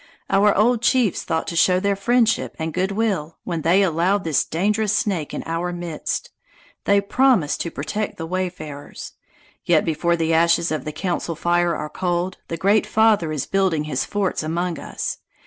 [0.31, 4.43] Our old chiefs thought to show their friendship and good will, when they allowed this
[4.43, 6.31] dangerous snake in our midst.
[6.85, 9.11] They promised to protect the wayfarers.
[9.63, 13.83] "Yet before the ashes of the council fire are cold, the Great Father is building
[13.83, 15.19] his forts among us.